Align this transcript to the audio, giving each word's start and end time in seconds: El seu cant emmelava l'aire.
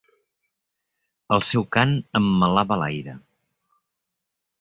El 1.37 1.43
seu 1.49 1.65
cant 1.77 1.93
emmelava 2.21 2.79
l'aire. 2.85 3.15